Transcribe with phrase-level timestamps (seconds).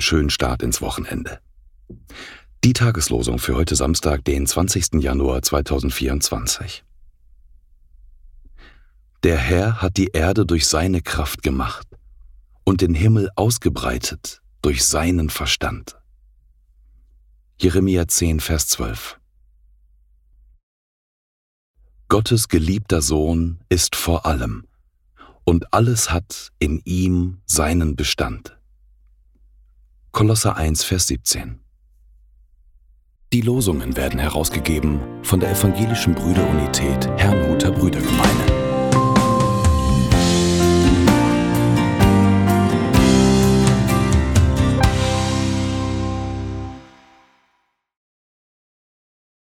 [0.00, 1.38] schönen Start ins Wochenende.
[2.64, 4.94] Die Tageslosung für heute Samstag, den 20.
[4.94, 6.82] Januar 2024.
[9.22, 11.86] Der Herr hat die Erde durch seine Kraft gemacht
[12.64, 15.96] und den Himmel ausgebreitet durch seinen Verstand.
[17.60, 19.20] Jeremia 10, Vers 12.
[22.08, 24.66] Gottes geliebter Sohn ist vor allem,
[25.44, 28.58] und alles hat in ihm seinen Bestand.
[30.12, 31.58] Kolosser 1, Vers 17.
[33.32, 38.21] Die Losungen werden herausgegeben von der Evangelischen Brüderunität Herrnhuter Brüdergemeine.